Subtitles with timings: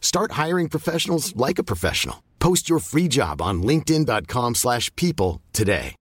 [0.00, 2.16] Start hiring professionals like a professional.
[2.40, 5.94] Post your free job on linkedin.com/people slash people today.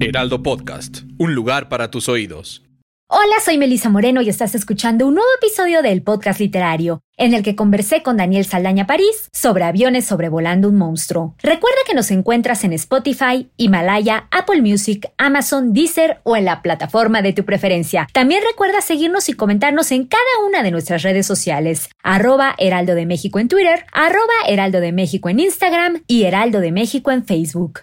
[0.00, 2.62] Heraldo Podcast, un lugar para tus oídos.
[3.08, 7.44] Hola, soy Melisa Moreno y estás escuchando un nuevo episodio del podcast literario, en el
[7.44, 11.36] que conversé con Daniel Saldaña París sobre aviones sobrevolando un monstruo.
[11.40, 17.22] Recuerda que nos encuentras en Spotify, Himalaya, Apple Music, Amazon, Deezer o en la plataforma
[17.22, 18.08] de tu preferencia.
[18.12, 23.06] También recuerda seguirnos y comentarnos en cada una de nuestras redes sociales, arroba Heraldo de
[23.06, 27.82] México en Twitter, arroba Heraldo de México en Instagram y Heraldo de México en Facebook.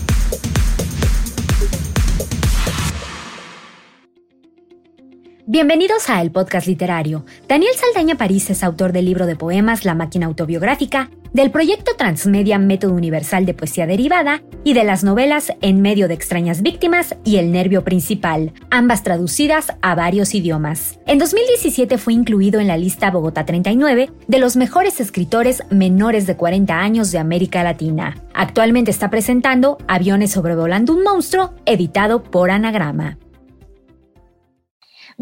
[5.51, 7.25] Bienvenidos a El Podcast Literario.
[7.49, 12.57] Daniel Saldaña París es autor del libro de poemas La máquina autobiográfica, del proyecto Transmedia
[12.57, 17.35] Método Universal de Poesía Derivada y de las novelas En medio de extrañas víctimas y
[17.35, 21.01] El nervio principal, ambas traducidas a varios idiomas.
[21.05, 26.37] En 2017 fue incluido en la lista Bogotá 39 de los mejores escritores menores de
[26.37, 28.15] 40 años de América Latina.
[28.33, 33.17] Actualmente está presentando Aviones sobrevolando un monstruo, editado por Anagrama.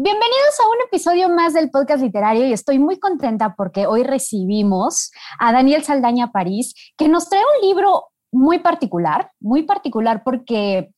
[0.02, 5.10] Bienvenidos a un episodio más del podcast literario y estoy muy contenta porque hoy recibimos
[5.38, 10.88] a Daniel Saldaña París, que nos trae un libro muy particular, muy particular porque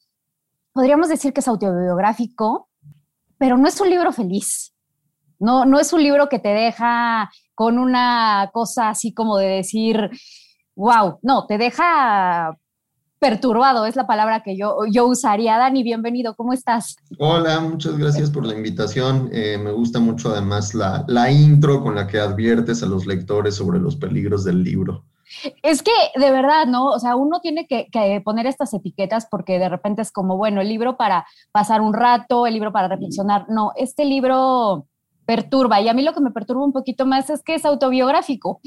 [0.72, 2.68] podríamos decir que es autobiográfico,
[3.38, 4.72] pero no es un libro feliz.
[5.40, 10.10] No, no es un libro que te deja con una cosa así como de decir,
[10.76, 12.56] wow, no, te deja
[13.22, 15.56] perturbado, es la palabra que yo, yo usaría.
[15.56, 16.96] Dani, bienvenido, ¿cómo estás?
[17.20, 19.30] Hola, muchas gracias por la invitación.
[19.32, 23.54] Eh, me gusta mucho además la, la intro con la que adviertes a los lectores
[23.54, 25.04] sobre los peligros del libro.
[25.62, 26.86] Es que de verdad, ¿no?
[26.86, 30.60] O sea, uno tiene que, que, poner estas etiquetas porque de repente es como, bueno,
[30.60, 33.46] el libro para pasar un rato, el libro para reflexionar.
[33.48, 34.88] No, este libro
[35.26, 38.60] perturba y a mí lo que me perturba un poquito más es que es autobiográfico.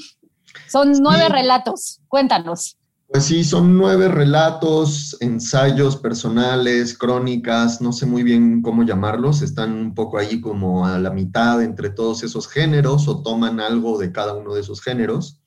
[0.70, 1.34] Son nueve sí.
[1.34, 2.00] relatos.
[2.08, 2.78] Cuéntanos.
[3.16, 9.72] Pues sí, son nueve relatos, ensayos personales, crónicas, no sé muy bien cómo llamarlos, están
[9.72, 14.12] un poco ahí como a la mitad entre todos esos géneros o toman algo de
[14.12, 15.42] cada uno de esos géneros.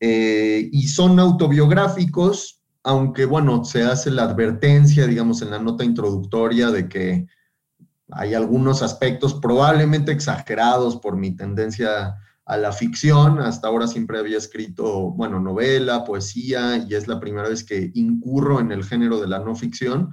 [0.00, 6.72] Eh, y son autobiográficos, aunque bueno, se hace la advertencia, digamos, en la nota introductoria
[6.72, 7.28] de que
[8.10, 12.16] hay algunos aspectos probablemente exagerados por mi tendencia
[12.48, 13.38] a la ficción.
[13.38, 18.58] Hasta ahora siempre había escrito, bueno, novela, poesía, y es la primera vez que incurro
[18.58, 20.10] en el género de la no ficción.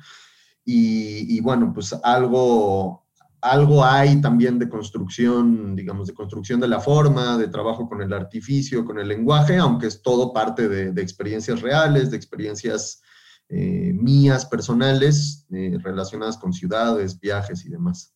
[0.66, 3.06] Y, bueno, pues algo,
[3.40, 8.12] algo hay también de construcción, digamos, de construcción de la forma, de trabajo con el
[8.12, 13.02] artificio, con el lenguaje, aunque es todo parte de, de experiencias reales, de experiencias
[13.48, 18.15] eh, mías, personales, eh, relacionadas con ciudades, viajes y demás.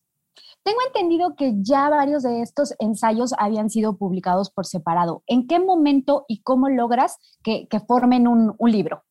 [0.62, 5.22] Tengo entendido que ya varios de estos ensayos habían sido publicados por separado.
[5.26, 9.04] ¿En qué momento y cómo logras que, formen un, un libro?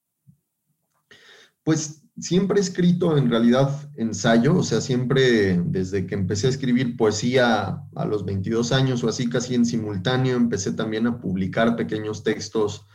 [1.64, 6.98] Pues siempre he escrito en realidad ensayo, o sea, siempre desde que empecé a escribir
[6.98, 12.24] poesía a los 22 años o así, casi en simultáneo, empecé también a publicar pequeños
[12.24, 12.86] textos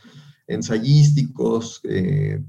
[0.47, 2.43] ensayísticos eh,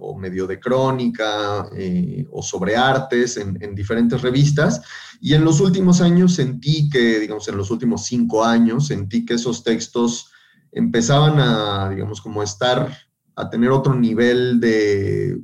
[0.00, 4.82] o medio de crónica eh, o sobre artes en, en, diferentes revistas.
[5.20, 9.34] Y en los últimos años sentí que, digamos, en los últimos cinco años, sentí que
[9.34, 10.30] esos textos
[10.72, 12.96] empezaban a, digamos, como estar,
[13.34, 15.42] a tener otro nivel de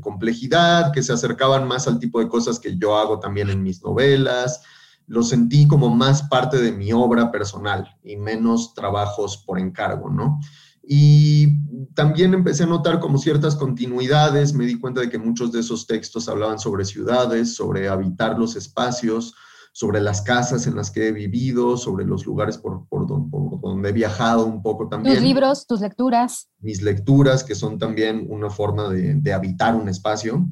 [0.00, 3.82] complejidad, que se acercaban más al tipo de cosas que yo hago también en mis
[3.82, 4.62] novelas.
[5.06, 10.38] Lo sentí como más parte de mi obra personal y menos trabajos por encargo, ¿no?
[10.82, 11.48] Y
[11.94, 15.86] también empecé a notar como ciertas continuidades, me di cuenta de que muchos de esos
[15.86, 19.34] textos hablaban sobre ciudades, sobre habitar los espacios,
[19.72, 23.92] sobre las casas en las que he vivido, sobre los lugares por, por, donde he
[23.92, 25.14] viajado un poco también.
[25.14, 26.48] Tus libros, tus lecturas.
[26.60, 30.48] Mis lecturas, que son también una forma de, de habitar un espacio.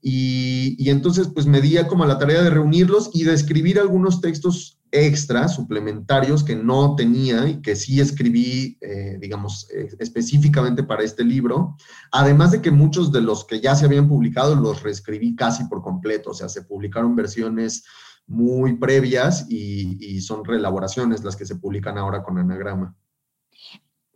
[0.00, 4.20] Y, y, entonces pues me di como la tarea de reunirlos y de escribir algunos
[4.20, 11.02] textos extras, suplementarios que no tenía y que sí escribí, eh, digamos, eh, específicamente para
[11.02, 11.76] este libro.
[12.12, 15.82] Además de que muchos de los que ya se habían publicado los reescribí casi por
[15.82, 17.84] completo, o sea, se publicaron versiones
[18.26, 22.94] muy previas y, son reelaboraciones las que se publican ahora con Anagrama.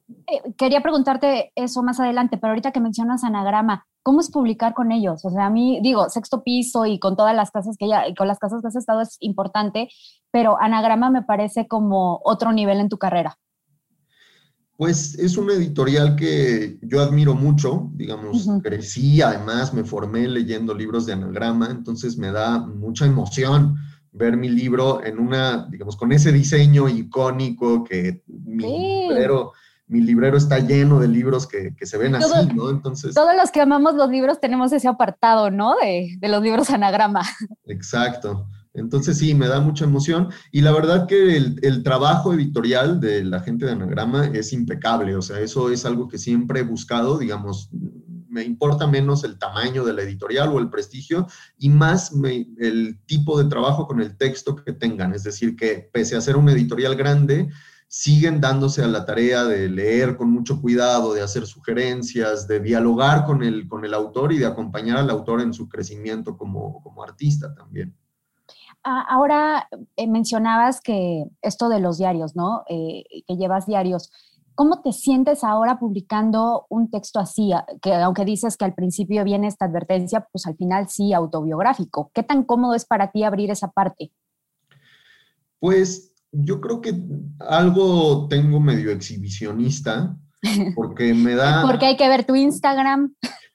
[0.08, 4.93] Eh, quería preguntarte eso más adelante, pero ahorita que mencionas Anagrama, ¿cómo es publicar con
[4.93, 5.25] ellos?
[5.25, 8.29] O sea, a mí, digo, sexto piso y con todas las casas que ya, con
[8.29, 9.88] las casas que has estado es importante,
[10.31, 13.37] pero Anagrama me parece como otro nivel en tu carrera.
[14.76, 21.05] Pues es una editorial que yo admiro mucho, digamos, crecí, además me formé leyendo libros
[21.06, 23.75] de anagrama, entonces me da mucha emoción
[24.12, 29.50] ver mi libro en una, digamos, con ese diseño icónico que mi, librero,
[29.88, 32.70] mi librero está lleno de libros que, se ven así, ¿no?
[32.70, 33.14] Entonces...
[33.14, 35.76] Todos los que amamos los libros tenemos ese apartado, ¿no?
[35.76, 37.22] De, de los libros anagrama.
[37.66, 38.48] Exacto.
[38.74, 43.24] Entonces sí, me da mucha emoción y la verdad que el, el, trabajo editorial de
[43.24, 47.16] la gente de Anagrama es impecable, o sea, eso es algo que siempre he buscado,
[47.16, 47.70] digamos,
[48.36, 51.26] me importa menos el tamaño de la editorial o el prestigio
[51.58, 52.12] y más
[52.58, 55.14] el tipo de trabajo con el texto que tengan.
[55.14, 57.48] Es decir, que pese a ser una editorial grande,
[57.88, 63.24] siguen dándose a la tarea de leer con mucho cuidado, de hacer sugerencias, de dialogar
[63.24, 67.02] con el, con el autor y de acompañar al autor en su crecimiento como, como
[67.02, 67.96] artista también.
[68.82, 72.62] Ah, ahora eh, mencionabas que esto de los diarios, ¿no?
[72.68, 74.10] Eh, que llevas diarios.
[74.54, 77.50] ¿Cómo te sientes ahora publicando un texto así,
[77.82, 82.10] que aunque dices que al principio viene esta advertencia, pues al final sí autobiográfico?
[82.14, 84.12] ¿Qué tan cómodo es para ti abrir esa parte?
[85.58, 86.94] Pues yo creo que
[87.40, 90.17] algo tengo medio exhibicionista,
[90.75, 91.62] porque me da...
[91.62, 93.14] porque hay que ver tu Instagram.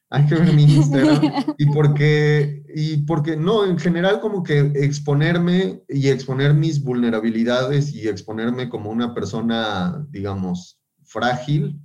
[0.10, 1.46] Hay que ver mi Instagram.
[1.58, 8.08] y porque, y porque no, en general como que exponerme y exponer mis vulnerabilidades y
[8.08, 11.80] exponerme como una persona, digamos, frágil,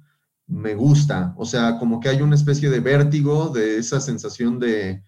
[0.47, 1.35] me gusta.
[1.37, 5.05] O sea, como que hay una especie de vértigo de esa sensación de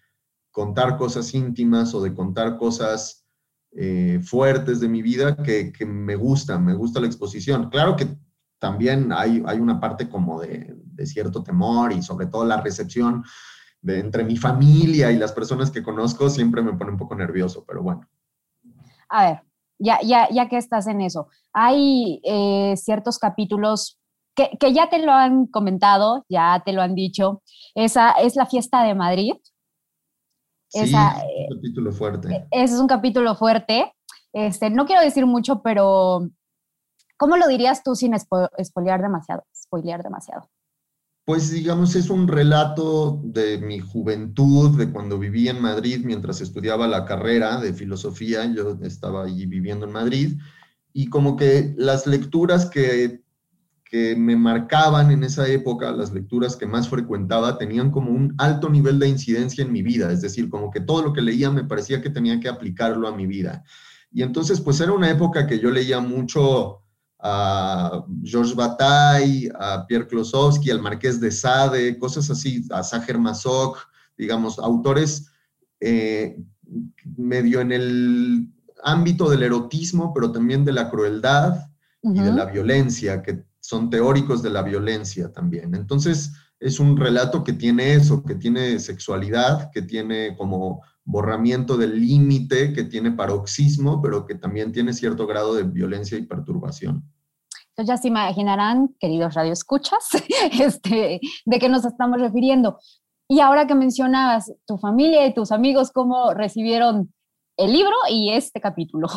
[0.51, 3.28] contar cosas íntimas o de contar cosas
[3.73, 7.69] eh, fuertes de mi vida que, me gusta, me gusta la exposición.
[7.70, 8.09] Claro que
[8.59, 13.25] también hay, hay una parte como de, cierto temor y sobre todo la recepción
[13.81, 17.64] de entre mi familia y las personas que conozco siempre me pone un poco nervioso,
[17.64, 18.09] pero bueno.
[19.09, 19.43] A ver,
[19.78, 23.99] ya, ya, ya que estás en eso, hay eh, ciertos capítulos
[24.59, 27.43] que, ya te lo han comentado, ya te lo han dicho,
[27.75, 29.33] esa es la fiesta de Madrid.
[30.69, 32.35] Sí, es un eh, capítulo fuerte.
[32.35, 33.93] E, ese es un capítulo fuerte.
[34.33, 36.29] Este, no quiero decir mucho, pero
[37.17, 39.45] ¿cómo lo dirías tú sin spoilear demasiado?
[39.57, 40.49] Spoilear demasiado.
[41.25, 46.87] Pues digamos, es un relato de mi juventud, de cuando viví en Madrid mientras estudiaba
[46.87, 50.39] la carrera de filosofía, yo estaba allí viviendo en Madrid,
[50.95, 53.23] y como que las lecturas que
[53.88, 58.68] que me marcaban en esa época, las lecturas que más frecuentaba, tenían como un alto
[58.68, 61.64] nivel de incidencia en mi vida, es decir, como que todo lo que leía me
[61.64, 63.64] parecía que tenía que aplicarlo a mi vida.
[64.12, 66.83] Y entonces, pues era una época que yo leía mucho
[67.18, 73.78] a Georges Bataille, a Pierre Klosowski, al Marqués de Sade, cosas así, a Sacher Masoch,
[74.18, 75.30] digamos, autores
[75.80, 76.37] eh,
[77.16, 78.49] medio en el
[78.85, 81.57] ámbito del erotismo, pero también de la crueldad
[82.02, 85.75] y de la violencia, que son teóricos de la violencia también.
[85.75, 92.01] Entonces, es un relato que tiene eso, que tiene sexualidad, que tiene como borramiento del
[92.01, 97.05] límite, que tiene paroxismo, pero que también tiene cierto grado de violencia y perturbación.
[97.77, 100.09] Entonces ya se imaginarán, queridos radioescuchas,
[100.59, 102.79] este, de qué nos estamos refiriendo.
[103.29, 107.13] Y ahora que mencionabas tu familia y tus amigos, ¿cómo recibieron
[107.59, 109.09] el libro y este capítulo?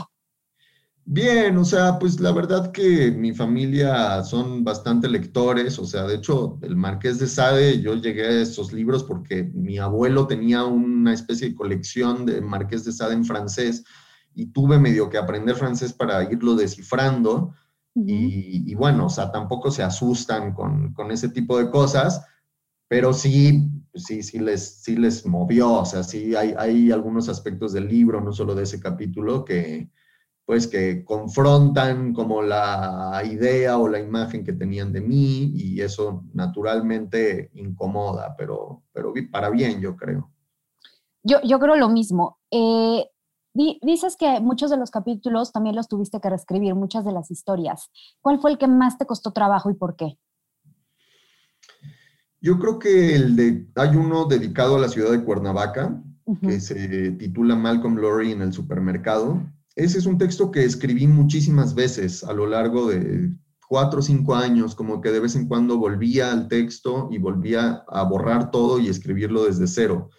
[1.05, 6.15] Bien, o sea, pues la verdad que mi familia son bastante lectores, o sea, de
[6.15, 11.13] hecho, el Marqués de Sade, yo llegué a esos libros porque mi abuelo tenía una
[11.13, 13.83] especie de colección de Marqués de Sade en francés
[14.35, 17.53] y tuve medio que aprender francés para irlo descifrando.
[17.93, 22.25] y, bueno, o sea, tampoco se asustan con, con, ese tipo de cosas,
[22.87, 27.73] pero sí, sí, sí les, sí les movió, o sea, sí hay, hay algunos aspectos
[27.73, 29.89] del libro, no solo de ese capítulo, que,
[30.45, 36.23] pues que confrontan como la idea o la imagen que tenían de mí y eso
[36.33, 40.29] naturalmente incomoda, pero, pero para bien, yo creo.
[41.23, 42.39] Yo, yo creo lo mismo.
[42.49, 43.05] Eh,
[43.53, 47.89] dices que muchos de los capítulos también los tuviste que reescribir, muchas de las historias.
[48.21, 50.17] ¿Cuál fue el que más te costó trabajo y por qué?
[52.41, 56.01] Yo creo que el de, hay uno dedicado a la ciudad de Cuernavaca,
[56.41, 59.41] que se titula Malcolm Lowry en el supermercado
[59.75, 63.31] ese es un texto que escribí muchísimas veces a lo largo de
[63.67, 67.83] cuatro o cinco años, como que de vez en cuando volvía al texto y volvía
[67.87, 70.09] a borrar todo y escribirlo desde cero.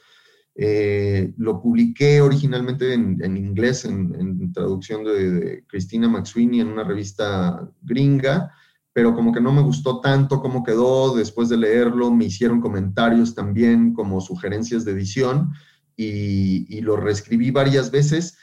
[0.55, 7.71] Eh, lo publiqué originalmente en, inglés, en, traducción de, de, Christina McSweeney en una revista
[7.83, 8.51] gringa,
[8.95, 11.15] pero como que no me gustó tanto cómo quedó.
[11.15, 15.53] Después de leerlo, me hicieron comentarios también como sugerencias de edición
[15.95, 18.37] y lo reescribí varias veces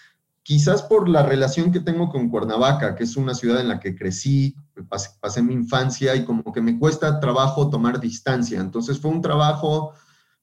[0.44, 3.96] quizás por la relación que tengo con Cuernavaca, que es una ciudad en la que
[3.96, 4.56] crecí,
[5.22, 8.60] pasé, mi infancia y como que me cuesta trabajo tomar distancia.
[8.60, 9.94] Entonces fue un trabajo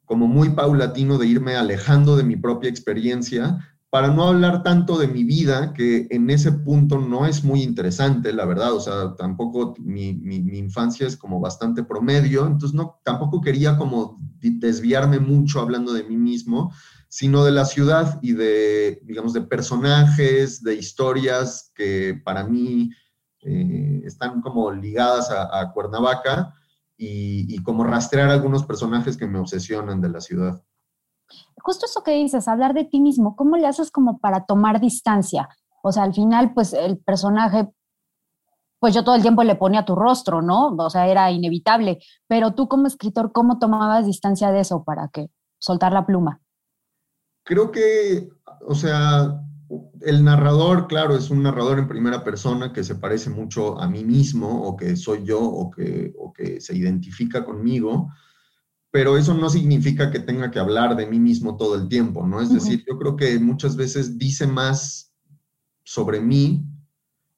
[0.05, 3.59] como muy paulatino de irme alejando de mi propia experiencia
[3.91, 8.33] para no hablar tanto de mi vida, que en ese punto no es muy interesante,
[8.33, 13.41] la verdad, o sea, tampoco mi, mi infancia es como bastante promedio, entonces no, tampoco
[13.41, 16.73] quería como desviarme mucho hablando de mí mismo,
[17.09, 22.91] sino de la ciudad y de, digamos, de personajes, de historias que para mí
[23.43, 26.55] eh, están como ligadas a, Cuernavaca
[26.97, 30.63] y, como rastrear algunos personajes que me obsesionan de la ciudad.
[31.63, 35.49] Justo eso que dices, hablar de ti mismo, ¿cómo le haces como para tomar distancia?
[35.83, 37.69] O sea, al final, pues el personaje,
[38.81, 40.69] pues yo todo el tiempo le ponía tu rostro, ¿no?
[40.69, 45.29] O sea, era inevitable, pero tú como escritor, ¿cómo tomabas distancia de eso para que
[45.59, 46.41] soltar la pluma?
[47.47, 48.29] Creo que,
[48.67, 49.41] o sea,
[50.03, 54.05] el narrador, claro, es un narrador en primera persona que se parece mucho a mí
[54.05, 58.13] mismo o que soy yo o que, que se identifica conmigo,
[58.91, 62.41] pero eso no significa que tenga que hablar de mí mismo todo el tiempo, ¿no?
[62.41, 65.13] Es decir, yo creo que muchas veces dice más
[65.85, 66.65] sobre mí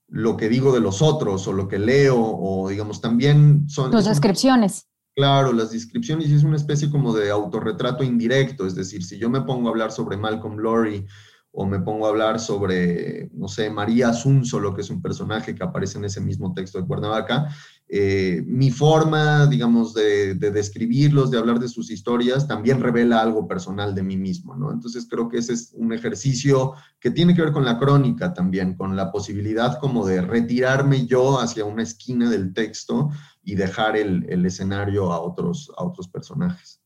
[0.09, 3.91] lo que digo de los otros o lo que leo o digamos también son...
[3.91, 4.88] Tus descripciones.
[5.19, 9.41] Claro, las descripciones es una especie como de autorretrato indirecto, es decir, si yo me
[9.41, 11.05] pongo a hablar sobre Malcolm Lowry
[11.53, 14.13] o me pongo a hablar sobre, no sé, María
[14.61, 17.49] lo que es un personaje que aparece en ese mismo texto de Cuernavaca,
[17.89, 23.95] eh, mi forma, digamos, de, describirlos, de hablar de sus historias, también revela algo personal
[23.95, 24.71] de mí mismo, ¿no?
[24.71, 28.77] Entonces creo que ese es un ejercicio que tiene que ver con la crónica también,
[28.77, 33.09] con la posibilidad como de retirarme yo hacia una esquina del texto
[33.43, 36.83] y dejar el, el escenario a otros, a otros personajes.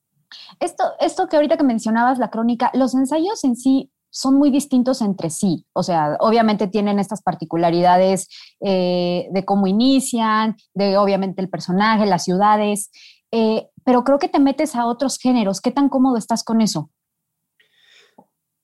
[0.61, 5.01] Esto, esto que ahorita que mencionabas, la crónica, los ensayos en sí son muy distintos
[5.01, 5.67] entre sí.
[5.73, 8.29] O sea, obviamente tienen estas particularidades
[8.61, 12.91] eh, de cómo inician, de obviamente el personaje, las ciudades,
[13.33, 15.61] eh, pero creo que te metes a otros géneros.
[15.61, 16.91] ¿Qué tan cómodo estás con eso?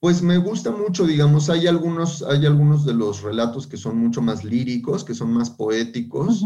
[0.00, 4.22] Pues me gusta mucho, digamos, hay algunos, hay algunos de los relatos que son mucho
[4.22, 6.44] más líricos, que son más poéticos.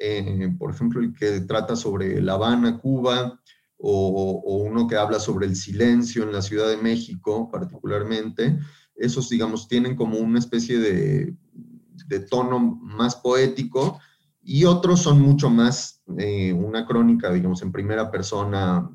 [0.00, 3.38] Eh, por ejemplo, el que trata sobre La Habana, Cuba,
[3.78, 8.58] o, uno que habla sobre el silencio en la Ciudad de México particularmente,
[8.96, 11.36] esos, digamos, tienen como una especie de,
[12.30, 14.00] tono más poético
[14.42, 18.90] y otros son mucho más eh, una crónica, digamos, en primera persona,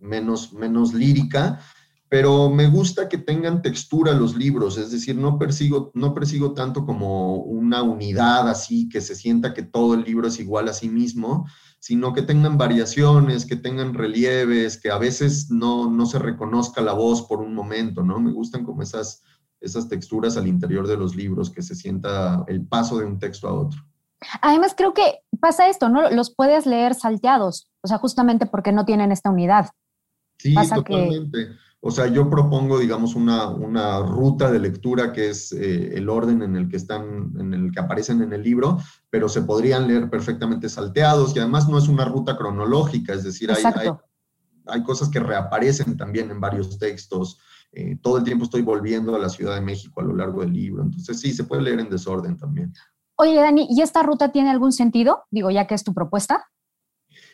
[0.00, 1.60] menos, menos lírica,
[2.08, 6.86] pero me gusta que tengan textura los libros, es decir, no persigo, no persigo tanto
[6.86, 10.88] como una unidad así, que se sienta que todo el libro es igual a sí
[10.88, 11.46] mismo,
[11.80, 16.92] sino que tengan variaciones, que tengan relieves, que a veces no, no se reconozca la
[16.92, 18.18] voz por un momento, ¿no?
[18.18, 19.22] Me gustan como esas,
[19.60, 23.48] esas texturas al interior de los libros, que se sienta el paso de un texto
[23.48, 23.80] a otro.
[24.40, 26.10] Además, creo que pasa esto, ¿no?
[26.10, 29.70] Los puedes leer salteados, o sea, justamente porque no tienen esta unidad.
[30.38, 31.48] Sí, totalmente.
[31.80, 36.42] O sea, yo propongo, digamos, una, una ruta de lectura que es eh, el orden
[36.42, 38.78] en el que están, en el que aparecen en el libro,
[39.10, 43.52] pero se podrían leer perfectamente salteados y además no es una ruta cronológica, es decir,
[43.52, 43.62] hay,
[44.66, 47.38] hay cosas que reaparecen también en varios textos.
[47.72, 50.52] Eh, todo el tiempo estoy volviendo a la Ciudad de México a lo largo del
[50.52, 50.82] libro.
[50.82, 52.72] Entonces sí, se puede leer en desorden también.
[53.16, 55.24] Oye, Dani, ¿y esta ruta tiene algún sentido?
[55.30, 56.48] Digo, ya que es tu propuesta.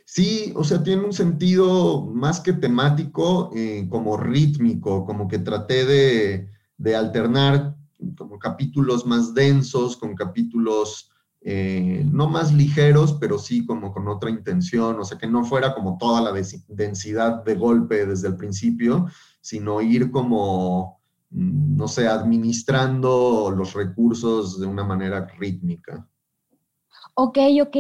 [0.05, 5.87] Sí, o sea, tiene un sentido más que temático, eh, como rítmico, como que traté
[5.87, 7.75] de, de, alternar
[8.17, 11.11] como capítulos más densos con capítulos
[11.47, 15.75] eh, no más ligeros, pero sí como con otra intención, o sea, que no fuera
[15.75, 16.33] como toda la
[16.69, 19.09] densidad de golpe desde el principio,
[19.43, 26.09] sino ir como, mm, no sé, administrando los recursos de una manera rítmica.
[27.17, 27.77] Ok, ok.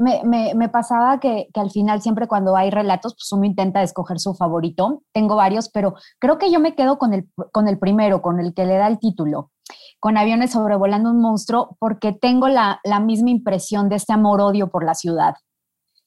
[0.00, 3.82] Me, me, me pasaba que, que, al final siempre cuando hay relatos, pues uno intenta
[3.82, 5.02] escoger su favorito.
[5.12, 8.52] Tengo varios, pero creo que yo me quedo con el, con el primero, con el
[8.52, 9.52] que le da el título,
[10.00, 14.84] con aviones sobrevolando un monstruo, porque tengo la, la misma impresión de este amor-odio por
[14.84, 15.34] la ciudad.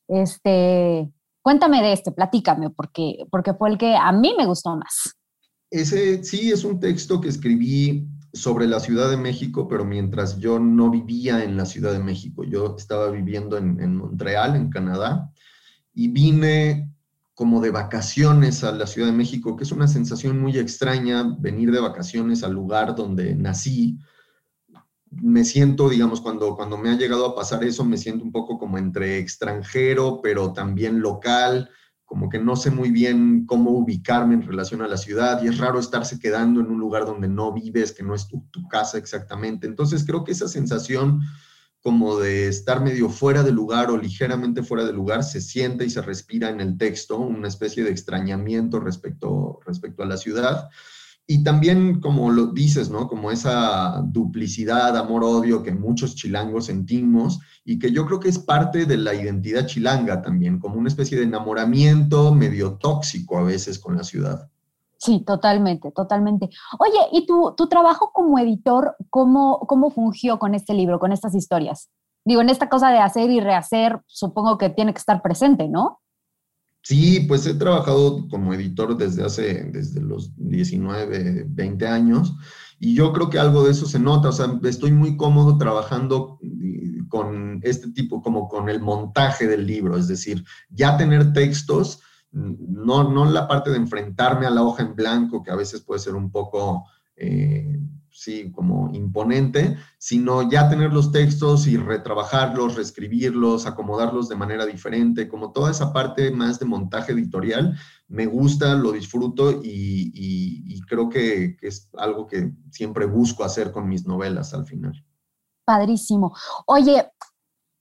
[0.10, 1.10] Este,
[1.42, 5.16] cuéntame de este, platícame, porque, porque fue el que a mí me gustó más.
[5.72, 10.60] Ese sí es un texto que escribí sobre la Ciudad de México, pero mientras yo
[10.60, 15.32] no vivía en la Ciudad de México, yo estaba viviendo en, Montreal, en Canadá,
[15.94, 16.90] y vine
[17.36, 21.72] como de vacaciones a la Ciudad de México, que es una sensación muy extraña venir
[21.72, 24.00] de vacaciones al lugar donde nací.
[25.12, 28.58] Me siento, digamos, cuando, cuando me ha llegado a pasar eso, me siento un poco
[28.58, 31.70] como entre extranjero, pero también local
[32.13, 35.58] como que no sé muy bien cómo ubicarme en relación a la ciudad y es
[35.58, 39.65] raro estarse quedando en un lugar donde no vives, que no es tu, casa exactamente.
[39.65, 41.22] Entonces creo que esa sensación
[41.82, 45.89] como de estar medio fuera de lugar o ligeramente fuera de lugar se siente y
[45.89, 50.70] se respira en el texto, una especie de extrañamiento respecto, respecto a la ciudad.
[51.25, 53.08] Y también, como lo dices, ¿no?
[53.08, 58.86] Como esa duplicidad, amor-odio que muchos chilangos sentimos y que yo creo que es parte
[58.86, 63.96] de la identidad chilanga también, como una especie de enamoramiento medio tóxico a veces con
[63.96, 64.50] la ciudad.
[64.98, 66.50] Sí, totalmente, totalmente.
[66.80, 71.36] Oye, ¿y tu, tu trabajo como editor, cómo, cómo fungió con este libro, con estas
[71.36, 71.89] historias?
[72.26, 76.00] Digo, en esta cosa de hacer y rehacer, supongo que tiene que estar presente, ¿no?
[76.84, 82.36] Sí, pues he trabajado como editor desde hace, desde los 19, 20 años
[82.84, 86.38] y yo creo que algo de eso se nota, o sea, estoy muy cómodo trabajando
[87.08, 93.10] con este tipo, como con el montaje del libro, es decir, ya tener textos, no,
[93.10, 96.15] no la parte de enfrentarme a la hoja en blanco, que a veces puede ser
[96.15, 96.86] un poco...
[97.15, 97.80] Eh,
[98.13, 105.28] sí, como imponente, sino ya tener los textos y retrabajarlos, reescribirlos, acomodarlos de manera diferente,
[105.28, 111.58] como toda esa parte más de montaje editorial, me gusta, lo disfruto y, creo que,
[111.60, 114.93] que, es algo que siempre busco hacer con mis novelas al final.
[115.65, 116.36] Padrísimo.
[116.67, 117.10] Oye,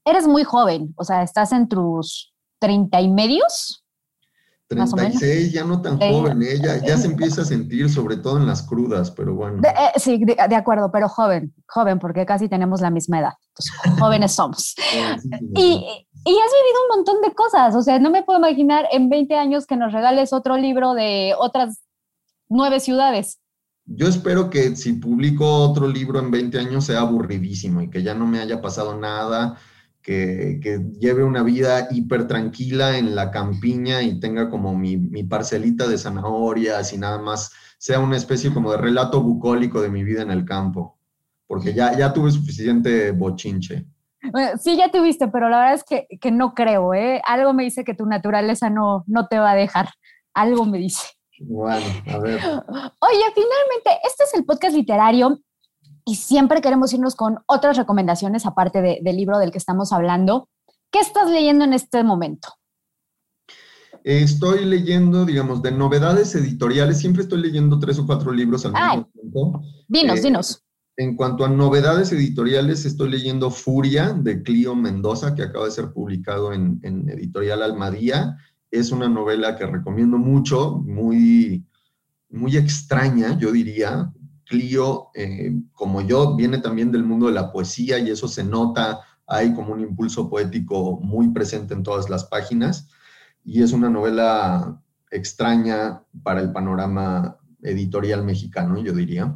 [0.04, 3.81] eres muy joven, o sea, estás en tus treinta y medios.
[4.74, 6.82] 36, ya no tan joven, ella ¿eh?
[6.86, 9.62] ya, se empieza a sentir, sobre todo en las crudas, pero bueno.
[9.64, 13.32] Eh, sí, de, acuerdo, pero joven, joven, porque casi tenemos la misma edad.
[13.98, 14.74] jóvenes somos.
[14.76, 19.08] y, y, has vivido un montón de cosas, o sea, no me puedo imaginar en
[19.08, 21.82] 20 años que nos regales otro libro de otras
[22.48, 23.38] nueve ciudades.
[23.84, 28.14] Yo espero que si publico otro libro en 20 años sea aburridísimo y que ya
[28.14, 29.58] no me haya pasado nada
[30.02, 35.98] que, lleve una vida hiper tranquila en la campiña y tenga como mi, parcelita de
[35.98, 40.30] zanahorias y nada más sea una especie como de relato bucólico de mi vida en
[40.30, 40.98] el campo,
[41.46, 43.86] porque ya, ya tuve suficiente bochinche.
[44.60, 47.20] sí, ya tuviste, pero la verdad es que, que, no creo, ¿eh?
[47.24, 49.88] Algo me dice que tu naturaleza no, no te va a dejar,
[50.34, 51.06] algo me dice.
[51.40, 52.40] Bueno, a ver.
[52.40, 55.40] Oye, finalmente, este es el podcast literario
[56.04, 60.48] y siempre queremos irnos con otras recomendaciones aparte del libro del que estamos hablando.
[60.90, 62.48] ¿Qué estás leyendo en este momento?
[64.04, 66.98] Estoy leyendo, digamos, de novedades editoriales.
[66.98, 69.62] Siempre estoy leyendo tres o cuatro libros al mismo tiempo.
[69.86, 70.64] Dinos, eh, dinos.
[70.96, 75.92] En cuanto a novedades editoriales, estoy leyendo Furia de Clio Mendoza, que acaba de ser
[75.92, 78.36] publicado en, en Editorial Almadía.
[78.70, 81.64] Es una novela que recomiendo mucho, muy,
[82.28, 84.12] muy extraña, yo diría,
[84.52, 89.00] Clio, eh, como yo, viene también del mundo de la poesía y eso se nota,
[89.26, 92.90] hay como un impulso poético muy presente en todas las páginas
[93.42, 94.78] y es una novela
[95.10, 99.34] extraña para el panorama editorial mexicano, yo diría.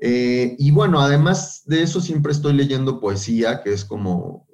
[0.00, 4.48] Eh, y bueno, además de eso siempre estoy leyendo poesía, que es como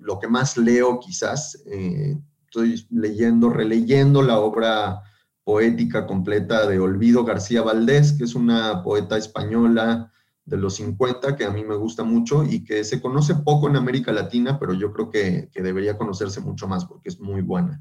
[0.00, 1.62] lo que más leo quizás.
[1.66, 5.02] Eh, estoy leyendo, releyendo la obra
[5.44, 10.12] poética completa de Olvido García Valdés, que es una poeta española
[10.44, 13.76] de los 50 que a mí me gusta mucho y que se conoce poco en
[13.76, 17.80] América Latina, pero yo creo que, debería conocerse mucho más porque es muy buena.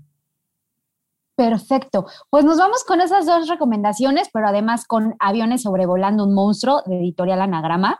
[1.35, 2.05] Perfecto.
[2.29, 6.99] Pues nos vamos con esas dos recomendaciones, pero además con Aviones sobrevolando un monstruo de
[6.99, 7.99] editorial Anagrama,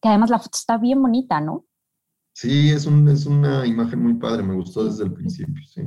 [0.00, 1.66] que además la foto está bien bonita, ¿no?
[2.32, 5.82] Sí, es, un, es una imagen muy padre, me gustó desde el principio, sí.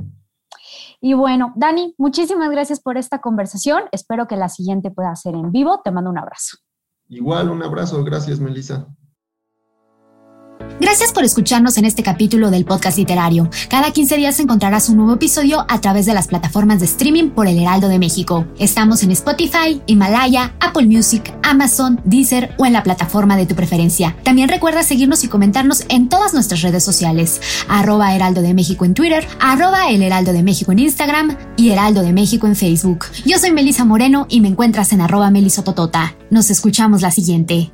[1.00, 3.84] Y bueno, Dani, muchísimas gracias por esta conversación.
[3.92, 5.80] Espero que la siguiente pueda ser en vivo.
[5.82, 6.58] Te mando un abrazo.
[7.08, 8.02] Igual, un abrazo.
[8.02, 8.88] Gracias, Melissa.
[10.80, 13.48] Gracias por escucharnos en este capítulo del podcast literario.
[13.68, 17.46] Cada 15 días encontrarás un nuevo episodio a través de las plataformas de streaming por
[17.46, 18.46] El Heraldo de México.
[18.58, 24.16] Estamos en Spotify, Himalaya, Apple Music, Amazon, Deezer o en la plataforma de tu preferencia.
[24.24, 27.40] También recuerda seguirnos y comentarnos en todas nuestras redes sociales.
[27.68, 32.02] Arroba Heraldo de México en Twitter, arroba El Heraldo de México en Instagram y Heraldo
[32.02, 33.06] de México en Facebook.
[33.24, 36.16] Yo soy Melisa Moreno y me encuentras en arroba melisototota.
[36.30, 37.73] Nos escuchamos la siguiente.